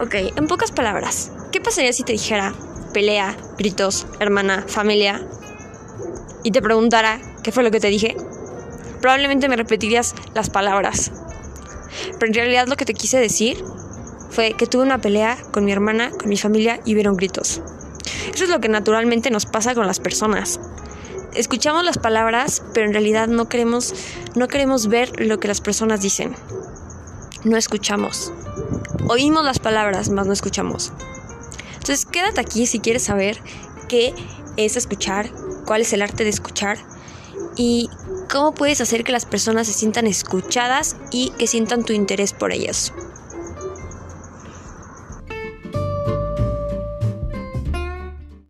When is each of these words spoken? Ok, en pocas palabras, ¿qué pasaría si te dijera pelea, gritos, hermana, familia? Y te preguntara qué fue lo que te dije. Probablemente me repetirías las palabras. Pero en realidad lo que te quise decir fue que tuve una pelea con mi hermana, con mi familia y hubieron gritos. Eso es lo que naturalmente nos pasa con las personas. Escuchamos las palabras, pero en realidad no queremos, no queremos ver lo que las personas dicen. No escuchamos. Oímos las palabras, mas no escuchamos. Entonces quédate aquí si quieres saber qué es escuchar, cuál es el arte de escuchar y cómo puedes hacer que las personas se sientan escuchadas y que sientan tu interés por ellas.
Ok, 0.00 0.14
en 0.14 0.46
pocas 0.46 0.72
palabras, 0.72 1.30
¿qué 1.52 1.60
pasaría 1.60 1.92
si 1.92 2.02
te 2.02 2.12
dijera 2.12 2.54
pelea, 2.94 3.36
gritos, 3.58 4.06
hermana, 4.20 4.64
familia? 4.66 5.22
Y 6.42 6.50
te 6.50 6.62
preguntara 6.62 7.20
qué 7.42 7.52
fue 7.52 7.62
lo 7.62 7.70
que 7.70 7.78
te 7.78 7.88
dije. 7.88 8.16
Probablemente 9.00 9.48
me 9.48 9.56
repetirías 9.56 10.14
las 10.34 10.48
palabras. 10.48 11.12
Pero 12.18 12.26
en 12.26 12.34
realidad 12.34 12.68
lo 12.68 12.76
que 12.76 12.86
te 12.86 12.94
quise 12.94 13.18
decir 13.18 13.62
fue 14.30 14.54
que 14.54 14.66
tuve 14.66 14.82
una 14.82 14.98
pelea 14.98 15.36
con 15.52 15.64
mi 15.64 15.72
hermana, 15.72 16.10
con 16.10 16.28
mi 16.30 16.38
familia 16.38 16.80
y 16.86 16.94
hubieron 16.94 17.16
gritos. 17.16 17.60
Eso 18.32 18.44
es 18.44 18.50
lo 18.50 18.60
que 18.60 18.68
naturalmente 18.68 19.30
nos 19.30 19.44
pasa 19.44 19.74
con 19.74 19.86
las 19.86 20.00
personas. 20.00 20.58
Escuchamos 21.34 21.84
las 21.84 21.98
palabras, 21.98 22.62
pero 22.72 22.86
en 22.86 22.92
realidad 22.92 23.28
no 23.28 23.48
queremos, 23.48 23.94
no 24.34 24.48
queremos 24.48 24.88
ver 24.88 25.20
lo 25.20 25.38
que 25.38 25.48
las 25.48 25.60
personas 25.60 26.00
dicen. 26.00 26.34
No 27.44 27.56
escuchamos. 27.56 28.32
Oímos 29.08 29.44
las 29.44 29.58
palabras, 29.58 30.08
mas 30.10 30.26
no 30.26 30.32
escuchamos. 30.32 30.92
Entonces 31.74 32.06
quédate 32.06 32.40
aquí 32.40 32.66
si 32.66 32.78
quieres 32.78 33.02
saber 33.02 33.42
qué 33.88 34.14
es 34.56 34.76
escuchar, 34.76 35.30
cuál 35.66 35.80
es 35.80 35.92
el 35.92 36.02
arte 36.02 36.24
de 36.24 36.30
escuchar 36.30 36.78
y 37.56 37.90
cómo 38.30 38.54
puedes 38.54 38.80
hacer 38.80 39.02
que 39.02 39.12
las 39.12 39.26
personas 39.26 39.66
se 39.66 39.72
sientan 39.72 40.06
escuchadas 40.06 40.96
y 41.10 41.30
que 41.38 41.46
sientan 41.46 41.84
tu 41.84 41.92
interés 41.92 42.32
por 42.32 42.52
ellas. 42.52 42.92